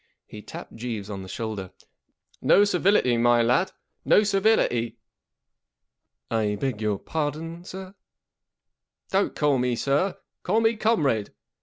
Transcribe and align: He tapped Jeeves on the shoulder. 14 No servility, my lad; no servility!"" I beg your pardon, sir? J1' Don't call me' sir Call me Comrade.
He 0.25 0.41
tapped 0.41 0.75
Jeeves 0.75 1.11
on 1.11 1.21
the 1.21 1.29
shoulder. 1.29 1.65
14 1.69 1.87
No 2.41 2.63
servility, 2.63 3.17
my 3.17 3.43
lad; 3.43 3.71
no 4.03 4.23
servility!"" 4.23 4.97
I 6.31 6.55
beg 6.55 6.81
your 6.81 6.97
pardon, 6.97 7.63
sir? 7.63 7.89
J1' 9.11 9.11
Don't 9.11 9.35
call 9.35 9.59
me' 9.59 9.75
sir 9.75 10.17
Call 10.41 10.59
me 10.61 10.75
Comrade. 10.75 11.35